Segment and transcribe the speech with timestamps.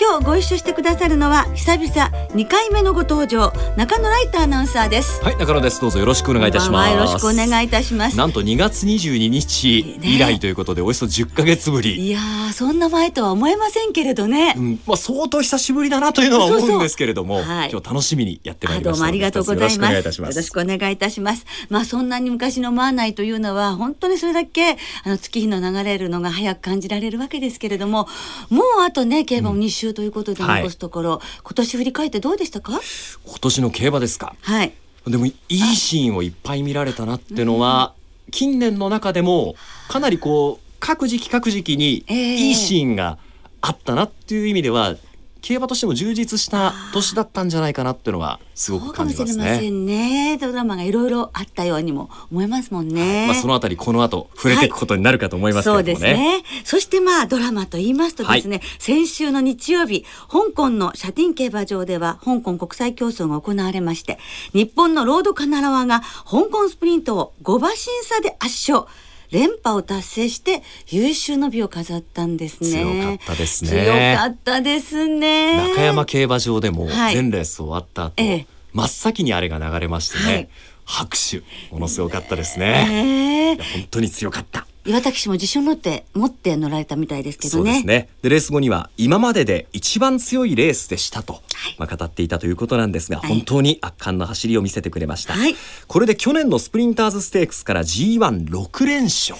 [0.00, 1.92] 今日ご一緒してくださるのは久々
[2.28, 5.22] 2回目のご登場中野ライターアナウンサーです。
[5.22, 5.78] はい中野です。
[5.78, 6.90] どうぞよろしくお願いいたします。
[6.90, 8.16] よろしくお願いいたします。
[8.16, 12.00] なんと2月22日以来ということで、ね、およそ10ヶ月ぶり。
[12.00, 12.18] いや
[12.54, 20.20] そんな前とは思えませんけれどね、うん、まあ相当久しぶりだなというのは思うんですけれどもはい、今日楽しみにやってまいりましたどうもありがとうございます。
[20.22, 21.44] よろしくお願いいたします。
[21.68, 28.08] まあそんなに昔の思わないというのは本当にそれだけあの月日の流れるのが早く感じられるわけですけれども
[28.48, 30.70] もうあとね競馬も2週ということで、うんはい。
[30.70, 32.80] すところ今年振り返ってどうでしたか？
[33.24, 34.34] 今年の競馬ですか。
[34.42, 34.72] はい。
[35.06, 37.94] でもいいシーンをいっぱい見られたなってのは、
[38.30, 39.54] 近年の中でも
[39.88, 43.18] かなりこう各時期各時期にいいシーンが
[43.60, 44.96] あったなっていう意味では、
[45.40, 49.32] 競馬としても充実した年だったんじゃないかなっていうのはすごく感じますね。
[49.32, 50.38] そうかもしれませんね。
[50.38, 53.26] ドラマがいろいろあったようにも思いますもんね。
[53.26, 56.42] まあそのあたりこの後触れていくことになるかと思いますけどね、はい、そうですね。
[56.64, 64.18] そしてまあドラマと言いますとですね、はい、先週の日曜日、香港のシャティン競馬場では香港国際競争が行われまして、
[64.52, 68.86] 日本のロードカナラワが香港スプリントを5馬審査で圧勝。
[69.30, 72.70] 連覇を達成して優秀の美を飾ったんですね。
[72.70, 73.70] 強かったですね。
[73.70, 75.68] 強かったですね。
[75.70, 80.48] 中山競馬場でも全レース終わった後、はい、真っ先にあれが流れましてね、はい、
[80.84, 81.42] 拍手
[81.72, 83.56] ものすごかったですね。
[83.56, 84.66] えー、本当に強かった。
[84.90, 87.64] 岩田騎手も自信を持って持って乗られたみたいですけどね。
[87.64, 88.08] そうですね。
[88.22, 91.42] でレース後には今までで一番強いレースでしたと、はい、
[91.78, 95.34] まあ語っていたということなんですが、はい、本当に圧巻の走りを見せてくれました。
[95.34, 95.54] はい、
[95.86, 99.38] これで去年のスプリンターズステークスから G16 連勝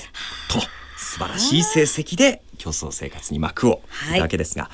[0.48, 0.79] と素
[1.20, 4.70] 晴らしい成績で競争生活に幕を開たわけですが、は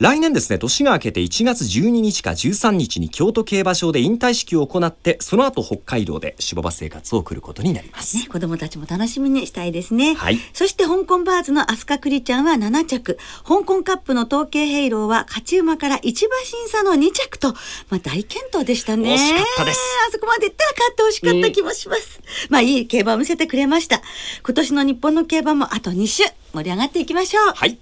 [0.00, 13.18] い、来年ですね年が明けて1月12日か13日に京都競馬場で引退式を行ってその後北海道で芝馬生活を送ることになります、ね、子供たちも楽しみにしたいですね、はい、そして香港バーズの飛鳥栗ちゃんは7着。
[13.46, 17.52] 香港カップの統計ヘイローは勝ち馬から一馬審査の2着と、
[17.88, 19.14] まあ、大健闘でしたね。
[19.14, 19.80] 惜しかったです。
[20.08, 24.00] あそこまでいったら勝ってほしかった気もします、うん、まあいい競馬を見せてくれました。
[24.44, 26.22] 今年の日本の競馬もあと2週
[26.52, 27.78] 盛り上がっていきましょうはい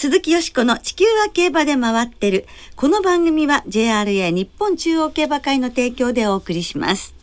[0.00, 2.46] 鈴木よしこの地球は競馬で回ってる。
[2.74, 7.14] この番組は JRA 日本中央競馬会の提供でお送りします。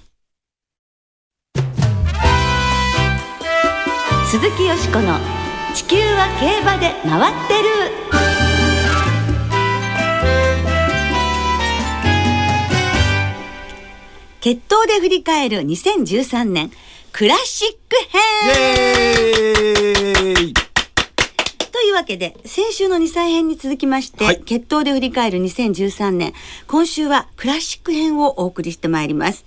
[4.29, 5.17] 鈴木よしこの
[5.73, 8.17] 地球は競馬で回ってる。
[14.39, 16.69] 決闘で振り返る2013年
[17.17, 17.95] クラシック
[20.35, 20.53] 編。
[21.71, 26.33] というわけで、先週の2歳編に続きまして、はい、決闘で振り返る2013年、
[26.67, 29.45] 今週はクラシック編をお送りしてまいります。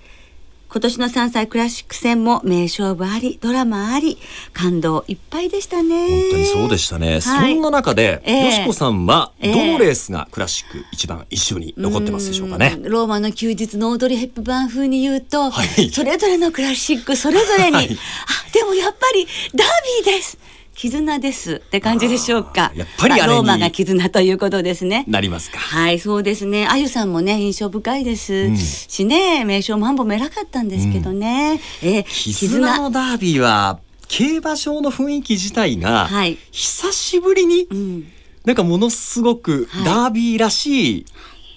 [0.73, 4.19] 今年の3歳クラシック戦も名勝負あり、ドラマあり、
[4.53, 6.09] 感動いっぱいでしたね。
[6.09, 7.15] 本当にそうでしたね。
[7.15, 12.79] はい、そんな中で、えー、よしこさんは、どのレースがクラシック一番一緒に残ってますでしょうかね。
[12.83, 20.39] ローマの休日のオードリー・ヘップバーン風に言うと、はい、それぞれのクラシック、それぞれに、 はい、あ、でもやっぱりダービーです。
[20.81, 22.73] 絆ですって感じでしょうか。
[22.75, 25.05] やっぱりローマが絆ということですね。
[25.09, 25.59] なりますか。
[25.59, 26.67] はい、そうですね。
[26.71, 31.61] あゆさんもね、印象深いです、うん、しね、名称マンボも偉かったんですけどね。
[31.83, 38.07] うん、え絆のダービーは、競馬場の雰囲気自体が、はい、久しぶりに、うん、
[38.47, 41.07] なんかものすごくダービーらしい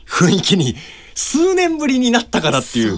[0.05, 0.75] 雰囲気に、
[1.15, 2.97] 数年ぶりになったからっていう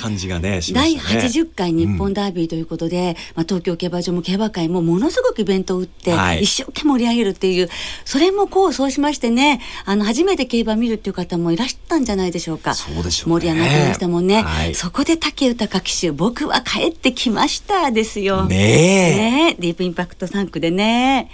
[0.00, 7.68] 感じがね、ね、第80回日本ダービーということで、うん、まあ、東京競馬場も競馬会もものすごくイベントを打って、はい、一生懸命盛り上げるっていう
[8.04, 12.74] それもこうそうしましてねあの初めて競馬見るっていう方もいらしたんじゃないでしょうか。
[12.74, 18.46] そうでしょう、ね、盛り上がってましたもんね、はい、そこで武豊騎手僕は帰ってきましたですよ。
[18.46, 21.30] ねねディープインパクト3区でね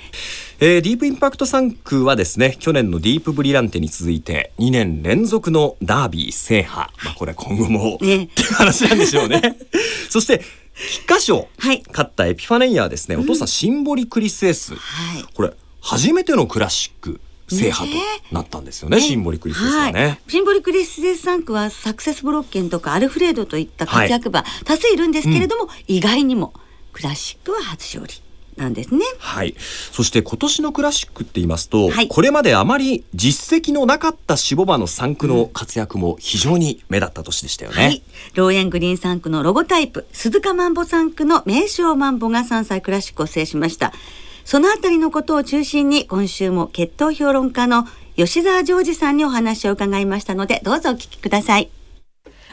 [0.58, 9.58] えー、ディープインパクト3区はですね去年のディープブリランテに続いて2年連続のダービー制覇、まあ、これ今後も、ね、っていう話なんでしょうね。
[10.08, 10.42] そして
[10.76, 17.96] 菊花賞、はい、勝ったエピファネイアはですね、お父さんシンボリクリスエス、はい、これ初めてのクラシック制覇と
[18.32, 19.02] なったんですよね、ね。
[19.02, 26.52] シンボリクリスエスはね、はい、シンボリクリスエス3区はサクセスブロッケンとかアルフレードといった活躍馬、多数いるんですけれども、うん、意外にも
[26.92, 28.25] クラシックは初勝利
[28.56, 29.04] なんですね。
[29.18, 29.54] はい。
[29.58, 37.76] そして今年のクラシックって言いますと、はい、これまであまり実績のなかったシボバの3区の活躍も非常に目立った年でしたよね。
[37.76, 38.02] はい。
[38.34, 43.92] ローエングリーン産駒のロゴタイプ、スズカマンボ産駒のメイショウマンボが3歳クラシックを制しました。
[44.44, 47.86] そのあたりのことを中心に今週も血統評論家の
[48.16, 51.68] 吉沢ジョージさんにお話を伺いましたので、どうぞお聞きください。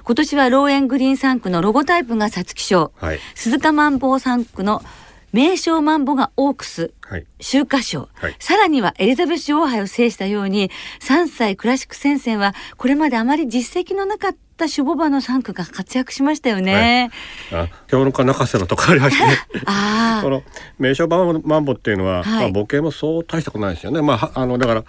[0.03, 10.69] 今年はローエングリーン産駒のロゴタイプが皐月賞、はい、スズカマンボ産駒のメイショウマンボがオークス、はい、秋華賞、はい、さらにはエリザベス女王杯を制したように
[11.01, 17.09] 3歳クラシック戦線はこれまであまり実績のなかったシュボバの3区が活躍しましたよね。
[17.49, 19.37] はい、あ評論家中瀬のとこありましてね。
[19.65, 20.43] あこの
[20.77, 24.03] 名称マンボっていうのは、はい、まあ母系もそう大したことないですよね。
[24.03, 24.83] まああのだから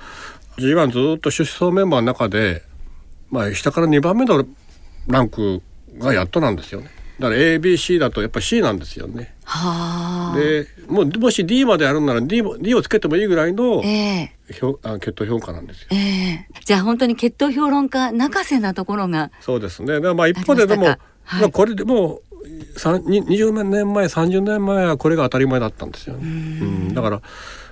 [0.58, 2.62] G1 ずっと出走メンバーの中で
[3.30, 4.44] まあ下から2番目の
[5.06, 5.62] ランク
[5.98, 6.90] がやっとなんですよね。
[7.18, 9.34] だから ABC だとやっぱ C なんですよね。
[10.34, 20.00] でもうもし D までやるなら D, も D をつけてもいいぐらいの、えー、あ血糖評価なんですよ、えー、じゃあ本当に血糖評論家中瀬なところがそうですね。
[20.00, 20.92] でまあ一方ででも、は
[21.38, 22.20] い、まあこれでも
[22.76, 26.22] 20年前30年前はこれが当たり前だったんですよね。
[26.22, 26.94] うん。
[26.94, 27.22] だから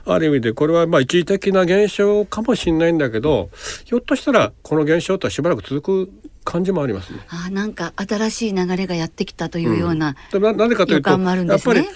[0.05, 3.51] ある意味でこれはまあ一時的な現象かもしれないんだけど
[3.85, 6.13] ひょっとしたらこの現象とはしばらく続く
[6.45, 7.21] 感じもありますね。
[7.29, 11.87] あなんか新しい流れがやってきたというような、うん、なぜかというと、やっぱり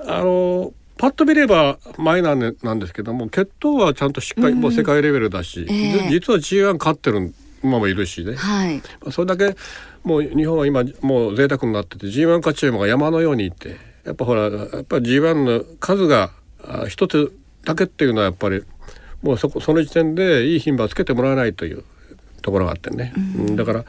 [0.00, 7.32] あのパッと見ればマイナーなんですけども血統はちゃんとしっかり、もう世界レベルだし、えー、実は G1 勝ってる
[7.62, 9.56] 馬もいるしね、はい、それだけ
[10.04, 14.50] もう日本は今もう贅沢になってて G1 勝ち馬が山のようにいてやっぱほらやっ
[14.84, 16.30] ぱ G1 の数が
[16.88, 18.62] 一つだけっていうのはやっぱり
[19.22, 21.84] もうそこその時点でいい牝馬をつけてもらわないという
[22.40, 23.20] ところがあってね、う
[23.52, 23.84] ん、だから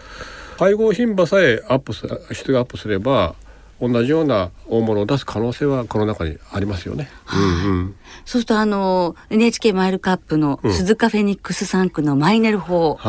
[0.58, 3.36] 配合牝馬さえアップす質がアップすれば
[3.80, 7.10] 同じような大物を出す可能性はこの中にありますよね。
[7.34, 7.96] うんうん、
[8.26, 13.00] そうするとあの NHK マイルカップの鈴鹿フェニックス3区のマイネル法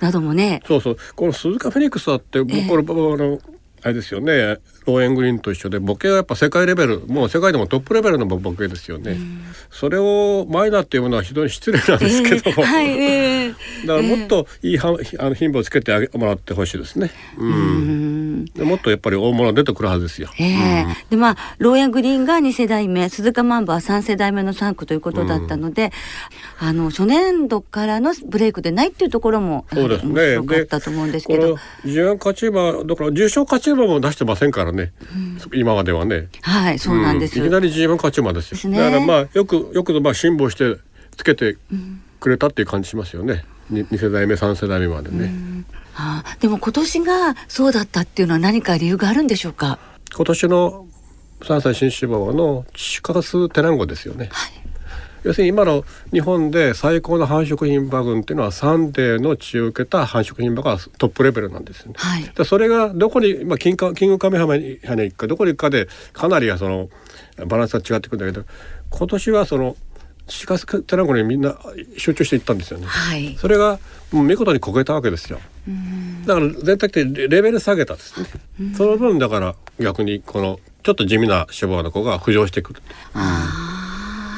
[0.00, 0.96] などもね、そうそう。
[1.14, 2.60] このスズカフェニックスだって僕、え。
[2.62, 3.38] ー、これあの
[3.82, 4.56] あれですよね
[4.86, 25.92] ローエングリンと一緒で母系はやっぱ世界レベルもう世界でもトップレベルの母系ですよね、うん、それをマイナーっていうものは非常に失礼なんですけど、え ーはいえー、だからもっといいは、えー、あの品をつけてあげもらってほしいですね、うん、でもっとやっぱり大物出てくるはずですよ、えー、うん、でまあローエングリンが2世代目スズカマンボ3世代目の産駒ということだったので、
[26.58, 30.12] あの初年度からのブレイクでないっていうところもそうですね。
[30.12, 31.56] 面白かったと思うんですけど。
[31.84, 36.28] 自由勝ち馬だから重賞勝ち馬も出してませんからね、うん、今まではね。
[36.42, 40.76] はいそうなんです、うん、いきなり自分勝ち馬ですよ、ね、だからまあよくよくまあ辛抱して
[41.16, 41.56] つけて
[42.20, 45.32] くれたっていう感じしますよね、うん、2世代目3世代目までね、
[45.92, 49.78] はあ、でも今年がそうだったっていうのは何か理由があるんでしょうか？
[50.14, 50.86] 今年の
[51.40, 54.65] 3歳新種馬のチカステナンゴですよね、はい
[55.26, 61.94] 要するに今の日本で最高の繁殖牝馬群っていうのはサンデーの血を受けた繁殖牝馬がトップレベルなんですよね。
[61.96, 66.88] はい、それがどこに、まあ、キンキングカメハメに行くかどこに行くかでかなりその
[67.44, 68.54] バランスが違ってくるんだけど
[68.90, 69.76] 今年はその
[70.28, 71.58] シカステナゴにみんな
[71.96, 72.86] 集中していったんですよね。
[72.86, 73.80] はい、それが
[74.12, 75.40] もう見事にこけたわけですよ。
[76.24, 78.28] だから全体的にレベル下げたですね。
[78.76, 82.82] その分だから逆にこのちょっと地味な脂肪の子が浮上してくる。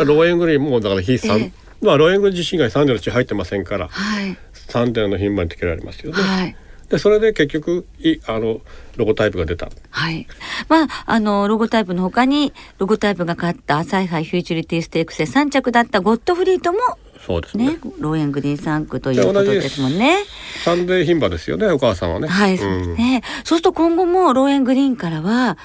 [0.04, 4.36] ローエングリンもだから非サンデー、えー、まあローエングリン自身がサンデーの血入ってませんから、はい、
[4.68, 6.22] サンデーの牝馬につけられますよね。
[6.22, 6.56] はい
[6.88, 8.60] でそれで結局いあの
[8.96, 9.68] ロゴタイプが出た。
[9.90, 10.26] はい。
[10.68, 16.78] まああのロゴタイプのほかにロゴタイプが勝った朝日杯フューチュリティステークスで3着だったゴッドフリートも
[17.26, 17.72] そうですね。
[17.72, 20.24] ねローエングリン産駒ということですもんね。
[20.64, 22.28] サンデー牝馬ですよねお母さんはね。
[22.28, 23.22] はい、そうですね。
[23.44, 25.58] そうすると今後もローエングリンからは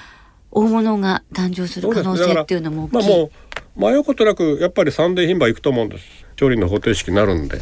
[0.51, 2.93] 大物が誕生する可能性っていうのも大きい。
[2.95, 3.31] まあもう
[3.75, 6.05] 迷うことなくやっぱりサンデー牝馬行くと思うんです。
[6.35, 7.61] 調理の方程式になるんで。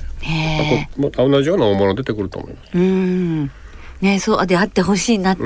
[0.98, 2.70] 同じような大物出てくると思います。
[2.74, 3.52] うん。
[4.02, 5.44] ねそうであってほしいなって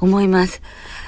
[0.00, 0.62] 思います、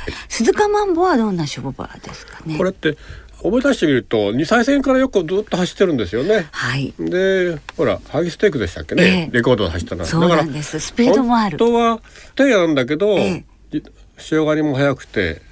[0.07, 2.59] うん、鈴鹿マンボはどんな勝負馬ですかね？
[2.59, 2.99] これって
[3.43, 6.47] 思い出してみると2歳戦からよくずっと走ってるんですよね。
[6.53, 6.95] はい。
[6.99, 10.79] で、ほらハギステークでしたっけね、えー、レコードで走ったのそうなんです。
[10.79, 11.59] スピードもある。
[11.59, 12.01] 本当は
[12.37, 15.43] 手なんだけど、えー、仕上がりも速くて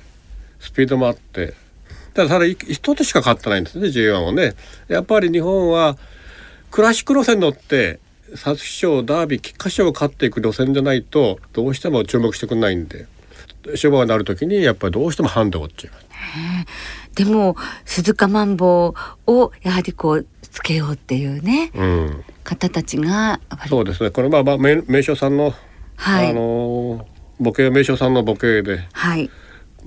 [0.60, 1.54] スピードもあって
[2.14, 4.54] ただただ一つしか勝ってないんですね J1 をね。
[4.88, 5.96] やっぱり日本は
[6.70, 7.98] クラシック路線乗って
[8.34, 13.06] 皐月賞ダービー菊花賞を勝っていく路線じゃないとどうしても注目してくれないんで
[13.66, 16.06] 勝負がなる時にやっぱりどうしてもハンドを打っちゃいます。
[17.14, 18.94] でも鈴鹿マンボ
[19.26, 24.10] ウをやはりこうつけようっていうね、うん、方たちがそうですね。
[24.10, 25.52] これまあまあ名名所さんの、
[25.96, 27.06] はい、あの
[27.38, 29.30] ボケ名所さんのボケで、はい、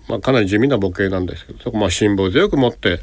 [0.07, 2.99] まあ、かなり地味な模型なんですけどそこまあ辛抱強く持って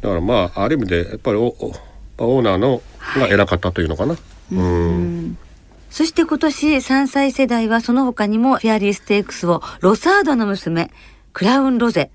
[0.00, 1.54] だからまあある意味でやっぱりオ
[2.18, 2.82] オーナーの
[3.18, 4.14] が偉かったというのかな。
[4.14, 5.38] はい、うん
[5.90, 10.90] そして今年3歳世代はその他にもフェアリーステークスをロサードの娘
[11.32, 12.10] クラウンロゼ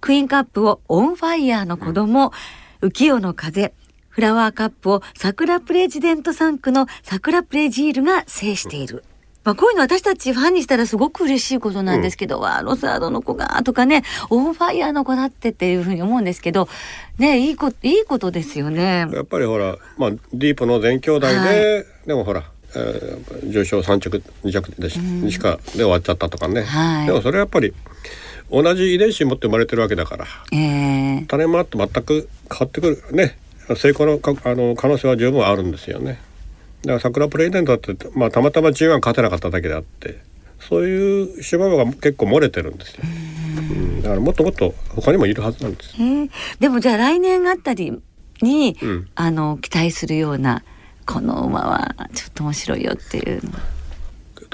[0.00, 2.32] クイーンカップをオンファイヤーの子供、
[2.80, 3.74] うん、浮世の風
[4.08, 9.04] フラワーカップを桜プレジデント3区の桜プレジールが制している。
[9.46, 16.68] まあ、こういうの私たちファンにしたらすごく嬉しいことなんですけど、うん、わロサードの子がとかねオンファイヤーの子だってっていうふうに思うんですけど
[17.18, 19.06] ねいいこいいことですよね。
[19.12, 22.42] やっぱりほら、まあ、ディープの全兄弟で、はい、でもほら、
[22.74, 27.72] えー、重賞3着2着でし,、うん、しかで終わっちゃったとかね、はい、でもそれはやっぱり
[28.50, 33.38] 同じ遺伝子持って生まれてるわけだから、えー、種もあって全く変わってくるね。
[33.76, 36.18] 成功のかあの可能性は十分あるんですよね。
[36.86, 40.20] だから桜プレイデントって、まあ、たまたま G1 勝てなかっただけであって
[40.60, 43.02] そういう芝馬が結構漏れてるんですよ。
[43.04, 45.94] うん、だからもっともっと他にもいるはずなんです。
[46.60, 48.00] でもじゃあ来年あたり
[48.40, 50.62] に、うん、あの期待するような
[51.04, 53.40] この馬はちょっと面白いよっていう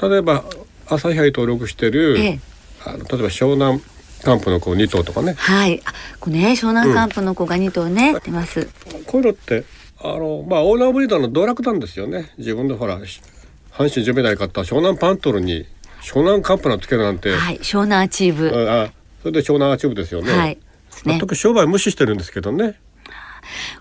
[0.01, 0.43] 例えば
[0.87, 2.39] 朝日杯登録してる、ええ、
[2.85, 3.81] あの例えばショウナン
[4.23, 5.33] カンプの子2頭とかね。
[5.33, 5.81] はい。
[5.85, 8.69] あこれねショウナンカンプの子が2頭ね、うん、出ます。
[9.05, 9.65] こういうのって
[10.03, 12.31] あのまあオーナーブリーダーの道楽なんですよね。
[12.37, 15.65] 自分でほら阪神ジュベナイル勝ったショウナンパントルに
[16.01, 18.47] ショウナンカンプつけるなんてはいショウナンアチーヴ。
[18.69, 18.91] あ
[19.21, 20.31] それでショウナンアチーヴですよね。
[20.31, 20.57] はい
[21.05, 22.77] 全く商売無視してるんですけどね。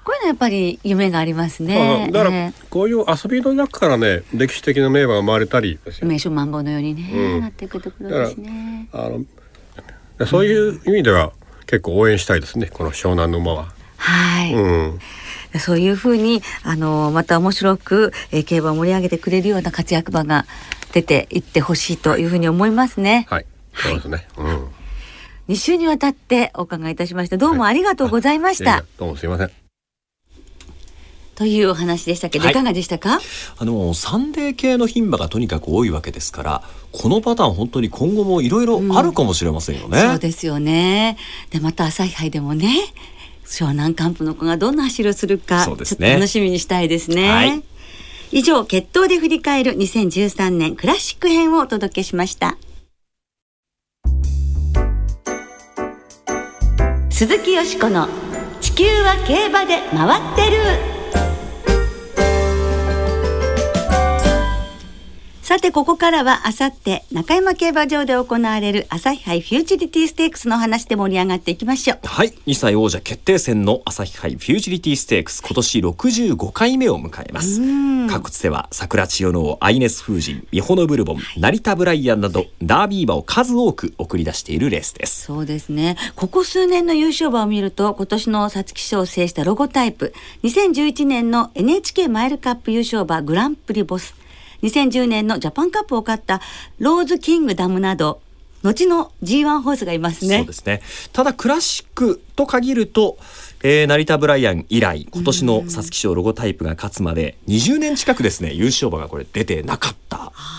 [0.05, 2.09] こういうのやっぱり夢がありますね。
[2.12, 8.88] だから、こういう遊びの中からね歴史的な名馬が生まれたり名所万本のようにね、うん、なっていくところですね。
[8.93, 11.33] あのそういう意味では
[11.67, 13.73] 結構応援したいですねこの湘南の馬は。
[13.97, 14.55] はい。
[14.55, 14.99] うん
[15.59, 20.47] そういうふうにあのまた面白く、えー、競馬を盛り上げてくれるような活躍馬が
[20.92, 23.26] 出ていってほしいというふうに思いますね。
[23.30, 24.26] はい、そうですね。
[24.37, 24.68] うん。
[25.49, 27.37] 2週にわたってお伺いいたしました。
[27.37, 29.50] どうもありがとうございました、はい、どうもすいません。
[31.35, 33.18] というお話でしたけど、はい、いかがでしたか？
[33.59, 41.16] あのサンデー系の牝馬がとにかく多いわけですからこのパターン本当に今後もいろいろあるかもしれませんよね、うん、そうですよね。
[41.50, 42.68] でまた朝日杯でもね
[43.52, 47.62] 湘南カンプの子がどんな走りをするか、ね、ちょっと楽しみにしたいですね、はい、
[48.30, 52.56] 以上決闘で振り返る2013年クラシック編をお届けしました。
[57.11, 58.09] 鈴木淑子の
[58.61, 61.01] 地球は競馬でまわってる
[65.52, 71.99] さてここからはあさって中山競馬場で行われる朝日杯フューチュリティステークスの話で盛り上がっていきましょう。
[72.04, 72.32] はい。
[72.47, 77.61] 2歳王者決定戦の朝日杯フューチュリティステークス今年65回目を迎えます。
[78.09, 85.26] 過去にはサクラチヨノオーアイネスフウジンミホノブルボン、はい、ナリタブライアンなどダービー馬を数多く送り出しているレースです。
[85.26, 85.99] そうですね。
[86.16, 90.14] ここ数年の優勝馬を見ると今年の皐月賞を制したロゴタイプ。
[90.44, 94.14] 2011年の NHK マイルカップ優勝馬グランプリボス
[94.62, 96.40] 2010年のジャパンカップを勝った
[96.78, 98.21] ローズキングダムなど
[98.62, 100.38] 後の G1 ホースがいますね。
[100.38, 100.83] そうですね。
[101.12, 103.19] ただクラシックと限ると、
[103.62, 110.01] えー、成田ブライアン以来今年の皐月賞ロゴタイプが勝つまで20年近くですね優勝馬がこれ出てなかった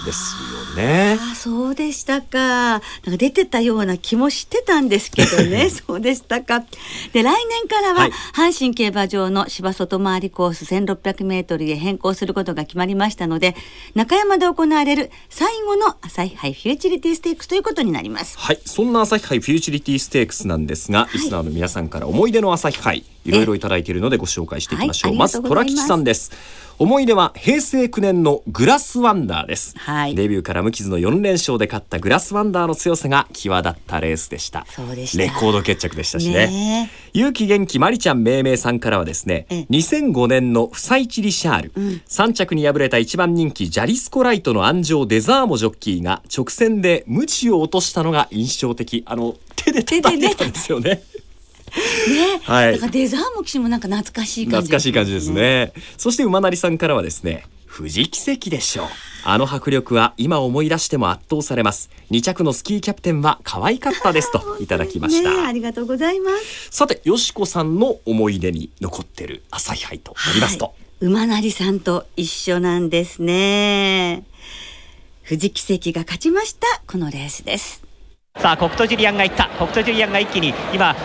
[0.05, 0.35] です
[0.75, 1.17] よね。
[1.19, 2.37] あそうでしたか。
[2.39, 5.69] なんか出てたような気もしてたんですけどね。
[5.71, 6.63] そうでしたか。
[7.13, 13.55] で来年からは阪神競馬場の芝外回りコース 1600m へ変更することが決まりましたので
[13.95, 18.37] 中山で行われる最後の朝日杯フューチュリティステークスということになります。
[18.37, 18.59] はい。
[18.65, 26.31] そんな朝日杯フューチュリティステークスなんですが、はい、リスナーの皆さんから思い出の朝日杯いろいろいただいているのでご紹介していきましょう、はい、まず虎吉さんです
[26.79, 33.99] 思い出は平成9年のグラスワンダーです、はい、デビューから無傷の4連勝で勝ったグラスワンダーの強さが際立った。
[33.99, 34.65] レースでした。
[35.17, 36.91] レコード決着でしたしね。
[37.13, 49.03] 勇気元気マリちゃん命名さんからはですね2005年のフサイチリシャール、うん、3着に敗れた一番人気ジャリスコライトの安城デザーモジョッキーが直線でムチを落としたのが印象的。
[49.05, 51.03] あの手で叩いてたんですよねね、
[52.43, 52.73] はい。
[52.73, 55.73] だからデザーモ騎士もなんか懐かしい感じ、懐かしい感じですね。
[55.97, 58.87] そして馬なりさんからはですね、富士奇跡でしょう。
[59.25, 61.89] あの迫力は今思い出しても圧倒されます。
[62.09, 65.33] 二着のスキーキャプテンは可愛かったですと いただきました。
[65.33, 66.67] ね、ありがとうございます。
[66.71, 74.23] さて、よしこさんの思い出に残ってる朝日杯となりますと、はい、馬なりさんと一緒なんですね。
[75.27, 77.81] 富士奇跡が勝ちましたこのレースです。
[78.37, 79.49] さあ、北斗ジュリアンがいった。
[79.55, 80.95] 北斗ジュリアンが一気に今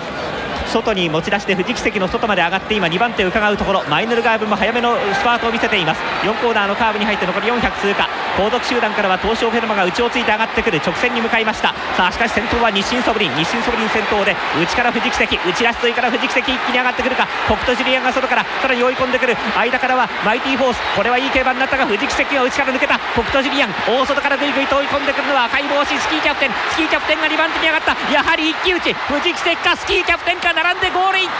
[0.68, 3.82] 外に持ち出して富士奇跡の外まで上がって今2番手を伺うところ。
[3.88, 6.00] マイヌルガーブも早めのスパートを見せています。
[6.22, 8.08] 4コーナーのカーブに入って残り400通過。
[8.38, 10.78] 後続集団からは東証フェルマが内をついて上がってくる。
[10.78, 11.74] 直線に向かいました。
[11.98, 15.34] さあしかし先頭は日清ソブリン日清ソブリン先頭で内から富士奇跡。
[15.42, 17.26] 内ラストから富士奇跡一気に上がってくるか。
[17.50, 18.46] 北斗ジュリアンが外から。
[18.62, 19.36] さらに追い込んでくる。
[19.58, 20.78] 間からはマイティーフォース。
[20.94, 22.94] これはいい競馬になったが富士奇跡が内から抜けた。
[23.18, 26.50] 北斗ジュリアン大外からぐいぐいと追い込んでくるのは赤い帽子スキーキャプテン。
[26.70, 27.96] スキーキャプテンが2番手に上がった。
[28.12, 28.94] やはり一騎打ち。
[29.10, 31.30] 富士奇跡かスキーキャプテンか並んでゴールイン。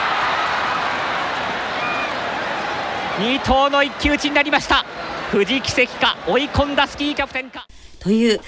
[3.19, 4.85] 2頭の一騎打ちになりました。
[5.31, 7.67] 富士奇跡か追い込んだスキーキャプテンか。
[8.01, 8.41] という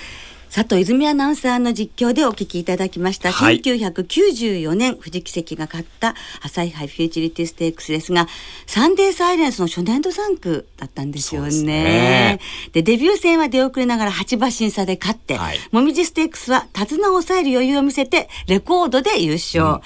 [0.53, 8.27] 佐藤泉アナウンサーの実況でお聞きいただきました、はい、1994年富士奇跡が勝った朝日杯フューチリティステークスですが
[8.67, 12.41] サンデーサイレンスの初年度3区だったんですよね。
[12.73, 19.81] でデビュー戦は出遅れながら8馬審査で勝って、はい、もみじステークスは手綱を抑える余裕を見せてレコードで優勝、うん、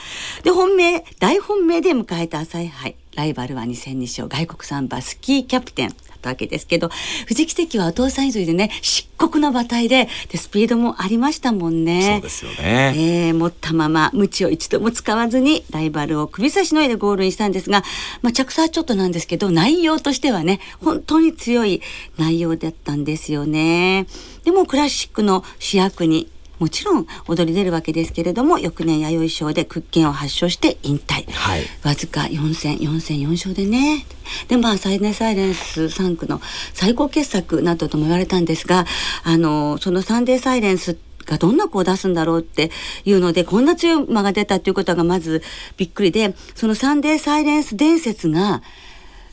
[0.44, 5.94] で本命大本命で迎えた朝日杯ライバルは2戦2勝外国産馬スキーキャプテン
[6.24, 6.88] ったわけですけど、
[7.26, 12.14] 藤木関はお父さん譲りでね、漆黒の馬体で、で、スピードもありましたもんね。
[12.14, 12.94] そうですよね。
[12.96, 17.84] えー、持ったまま、鞭を一度も使わずに、ライバルを首差しの上でゴールにしたんですが、
[18.22, 21.82] まあ、着差はちょっとなんですけど、内容としてはね、本当に強い
[22.16, 24.06] 内容だったんですよね。
[24.44, 34.06] でも、クラシックの主役にもちろん踊り出るわけですけれども翌年弥生賞で屈腱を発症して引退、はい、わずか4戦4戦4勝でね。
[34.48, 36.40] でまあサイネサイレンス3区の
[36.72, 38.86] 最高傑作などとも言われたんですが
[39.22, 40.96] あのそのサンデーサイレンス
[41.26, 42.70] がどんな子を出すんだろうって
[43.04, 45.42] いうのでこんな強い馬が出たっていうことがまず
[45.76, 48.62] びっくりでそのサンデーサイレンス伝説が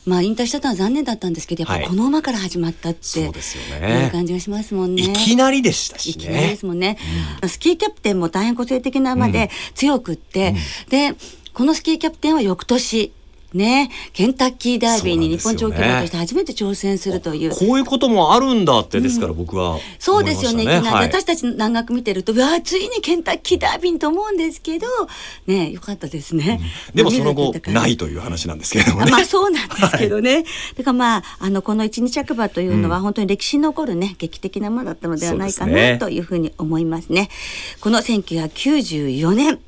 [0.04, 4.04] まあ引退したのは残念だったんですけどやっぱこの馬から始まったって、はい、そうですよね。
[4.04, 5.02] いう感じがしますもんね。
[5.02, 6.98] いきなりでしたし、ね、いきなりですもんね、
[7.42, 10.54] うん、スキーキャプテンも大変個性的な馬で強くって、
[10.84, 11.14] うん、で
[11.52, 13.12] このスキーキャプテンは翌年
[13.54, 19.80] ね、ケンタッキーダービーに日本長距離として初めて挑戦するという、ね、こういうこともあるんだってですから僕は、ね。
[19.98, 24.86] そうですよね、はい、私たち南学見てるとわあついにケンタッキーダービーと思うんですけど
[25.46, 30.44] ねよかったですね、うん、でもその後ないという話なんですけれどもねまあそうなんですけどね、はい、
[30.78, 37.28] だからまああのこの一日着馬というのは本当に歴史に残るね劇的なものだったのではないかなというふうに思いますね。
[37.80, 39.60] この1994年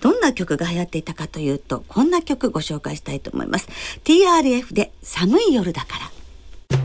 [0.00, 3.68] どんな曲が流行っていたかというとこんな曲ご紹介したいと思います。
[4.04, 6.78] TRF で寒い夜だから。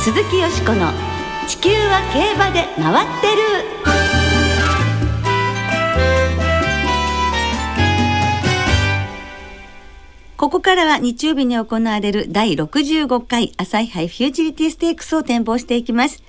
[0.00, 0.92] 鈴木よしこの
[1.46, 3.90] 地球は競馬で回ってる。
[10.40, 16.22] ここからは日曜日に行われる第65回朝日杯フューチリティステークスを展望していきます。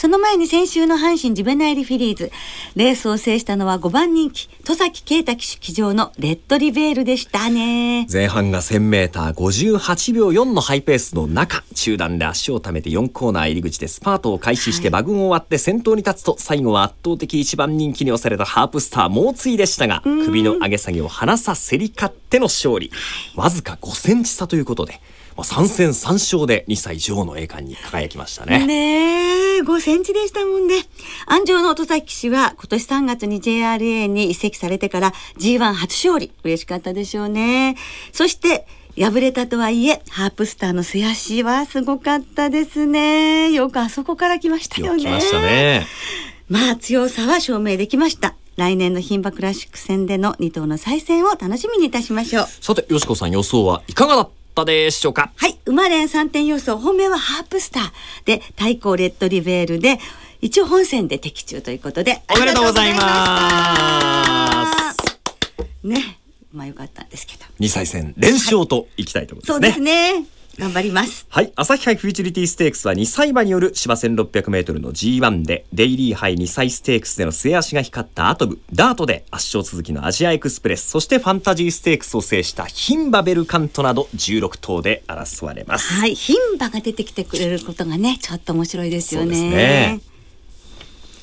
[0.00, 2.32] その前に先週の阪神ジュベナイルフィリーズ。
[2.74, 8.06] レースを制したのは5番人気、戸崎啓太騎手騎乗のレッドリベールでしたね。
[8.10, 22.90] 前半が 1000m58 秒4のハイペースの中、中段で足を溜めて4コーナー入り口でスパートを開始して馬群を割って先頭に立つと、最後は圧倒的1番人気に押されたハープスター猛追でしたが、首の上げ下げを離さ競り勝っての勝利。
[23.36, 24.98] わずか5センチ差ということで、
[25.36, 28.66] 3戦3勝で2歳女王の栄冠に輝きましたね。
[28.66, 30.74] ねえ、5センチでしたもんね。
[31.26, 36.30] 安城の戸崎氏は今年3月に JRA に移籍されてから G1 初勝利。
[36.44, 37.76] 嬉しかったでしょうね。
[38.12, 38.66] そして、
[38.98, 43.50] 敗れたとはいえ、ハープスターの瀬足はすごかったですね。
[43.52, 45.02] よくあそこから来ましたよね。
[45.02, 45.86] 来ましたね。
[46.48, 48.34] まあ強さは証明できました。
[48.56, 52.46] 来年の牝馬クラシック戦での2頭の再戦を楽しみにいたしましょう。
[52.60, 54.39] さて、淑子さん予想はいかがだった？
[54.64, 57.90] でしょうかはい馬連3点予想本命はハープスター
[58.24, 59.98] で対抗レッドリヴェールで
[60.40, 65.86] 一応本線で的中ということでおめでとうございます。
[65.86, 66.18] ね。
[66.52, 67.44] まあよかったんですけど。
[67.60, 71.26] 2歳戦連勝といきたいところですね、はい、そうですね頑張ります。
[71.30, 71.52] はい。
[71.56, 85.94] 朝日杯フューチュリティステークスは2歳馬による芝1600メートルの G1 で、デイリー杯2歳ステークスでの末脚が光ったアトム、ダートで圧勝続きのアジアエクスプレス、そしてファンタジーステークスを制した牝馬ベルカントなど16頭で争われます。
[85.94, 86.14] はい。
[86.14, 89.26] ヒンバが出てきてくれることがね、ちょっと面白いですよね。
[89.26, 90.00] そうですね。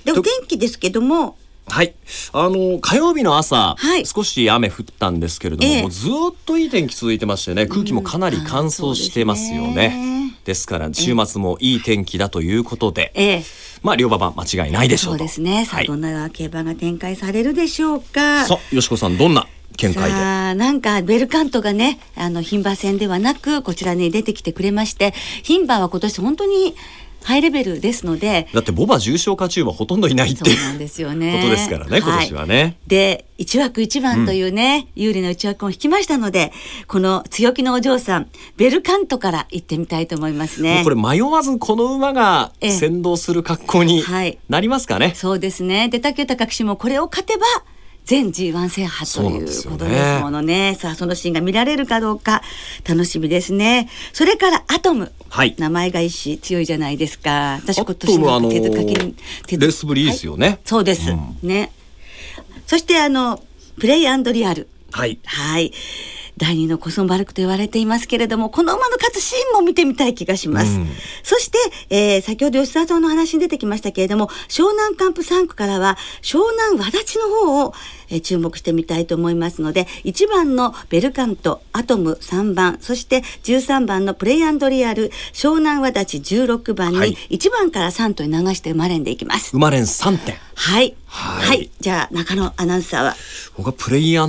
[0.05, 1.37] で、お天気ですけども、
[1.69, 1.95] はい。
[2.33, 6.11] あの、火曜日の朝、はい、少し雨降ったんですけれども、えー、もうずっ
[6.45, 10.33] といい天気続いてましてね、空気もかなり乾燥してますよね。
[10.45, 13.43] です、から、週末もいい天気だということで、えー、
[13.83, 15.65] まあ、両馬場間違いないでしょうそうですね。
[15.65, 18.45] さあ、どんな競馬が展開されるでしょうか。
[18.45, 20.55] さあ、よしこさん、どんな見解で？
[20.55, 26.73] なんかベルカントがねあの牝馬戦ではなくこちらに出てきてくれまして牝馬は今年本当に
[27.27, 31.41] ハイレベルですのでだってボバ重賞勝ち馬ほとんどいないってそうなんですよね。
[31.41, 36.53] ことですからね今年はね、はい、で1枠1番というね、うん、有利な内枠を引きましたので
[36.87, 40.83] この強気のお嬢さんベルカントから行ってみたいと思いますね。
[40.85, 44.01] これ迷わずこの馬が先導する格好に
[44.47, 45.89] なりますかね、はい、そうですね。
[45.89, 47.45] で竹豊騎手もこれを勝てば
[48.07, 50.71] 全 G1 制覇ということですものね。
[50.71, 52.41] ねさあ、そのシーンが見られるかどうか
[52.87, 53.89] 楽しみですね。
[54.13, 55.11] それからアトム。
[55.29, 57.59] はい、名前がいいし強いじゃないですか。
[57.61, 59.15] 私今年の手塚金、
[59.45, 61.73] 手レースぶりですよね、はい、そうです、うん、ね。
[62.65, 63.43] そしてあの
[63.77, 64.69] プレイリアル。
[64.91, 65.19] はい。
[65.25, 65.73] はい。
[66.37, 70.77] 第二のコスモバルクと言われていますけれども、この馬の勝つシーンも見てみたい気がします。
[70.77, 70.87] うん、
[71.23, 71.57] そして、
[71.89, 77.73] えー、先ほど吉沢さんの話に出てきましたけれども、湘南カンプ3区からは、湘南和立の方を、
[78.09, 84.43] えー、注目してみたいと思いますので、1番のベルカント、アトム3番、そして13番のプレイリ
[84.85, 89.51] アル、湘南和立16番に、1番から3と流して生まれんでいきます。
[89.51, 90.35] 生まれん3点。
[90.55, 90.95] はい。
[91.05, 91.47] はい。
[91.47, 93.15] はい、じゃあ、中野アナウンサーは？
[93.55, 94.25] 僕はプレイリア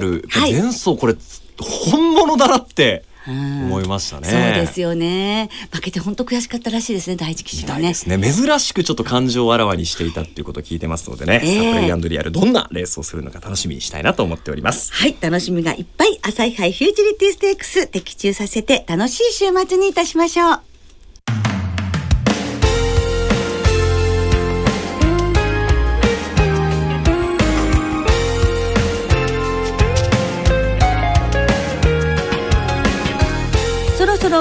[0.00, 1.14] ル、前走これ、
[1.58, 5.48] 本物だなって思いましたね、そうですよね。
[5.70, 7.92] 負けて本当悔しかったらしいですね第一騎手はね。
[7.92, 7.94] ね。
[7.94, 14.92] 珍しくちょっと感情をあらわにしていたっていうことを聞いてますのでね、えー、サプレイアンドリアルどんなレースをするのか楽しみにしたいなと思っております。
[14.92, 16.18] はい楽しみがいっぱい。
[16.22, 20.71] 朝日杯フューチュリティステークス的中させて楽しい週末にいたしましょう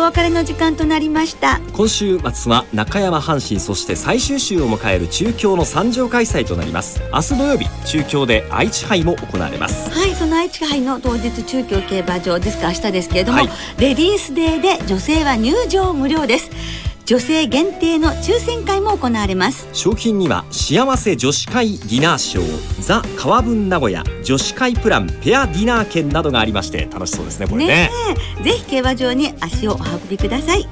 [0.01, 1.59] お別れの時間となりました。
[1.73, 6.99] 今週末は中山阪神そして最終週を迎える中京の三条開催となります。
[7.13, 9.91] 明日土曜日中京で愛知杯も行われます。
[9.91, 16.49] はいその愛知杯の当日中京競馬場ですか明日ですけれども、はい、レディースデーで女性は入場無料です
[17.12, 19.67] 女性限定の抽選会も行われます。
[19.74, 27.89] 商品には幸せ女子会ディナーショーザ川分名古屋女子会プランペアディナー券などがありまして楽しそうですねこれね。
[28.38, 30.65] ねぜひ競馬場に足をお運びください。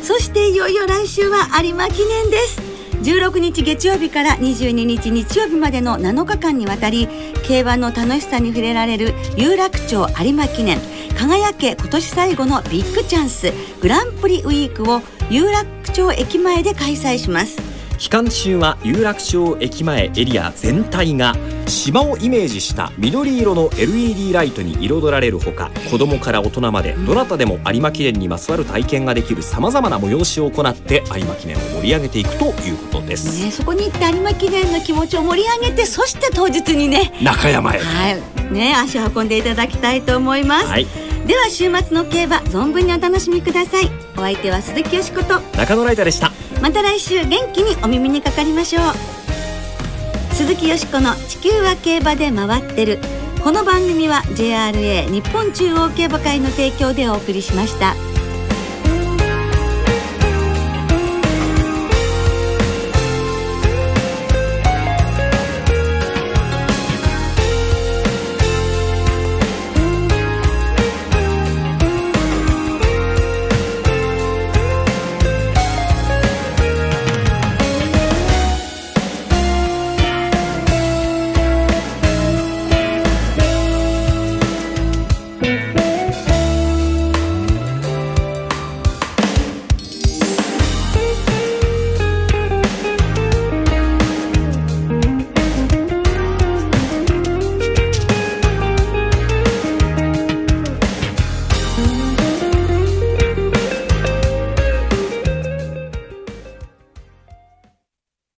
[0.00, 2.73] そしていよいよ来週は有馬記念です
[3.04, 7.06] 16日月曜日から22日日曜日までの7日間にわたり
[7.46, 10.78] 競馬の楽しさに触れられる有楽町有馬記念。
[11.14, 17.73] 輝け今年最後のビッグチャンスグランプリウィークを有楽町駅前で開催します。
[18.04, 21.34] 期間中は有楽町駅前エリア全体が
[21.66, 38.52] 島をイメージした緑色の LED ライトに彩られるほか子供から大人までどなたでも有馬記念にまつわる体験ができるさまざまな催しを行って有馬記念を盛り上げていくということです、ね、そこに行って有馬記念の気持ちを盛り上げてそして当日にね中山へ、はい。
[38.52, 40.86] ね、足を運んでいただきたいと思います、はい。
[41.26, 43.90] では週末の競馬存分にお楽しみください。
[44.18, 45.40] お相手は鈴木よしこと。
[45.56, 46.33] 中野ライタでした
[46.64, 53.00] また来週元気にお耳にかかりましょう鈴木よしこの地球は競馬で回ってる
[53.42, 58.13] この番組は JRA 日本中央競馬会の提供でお送りしました。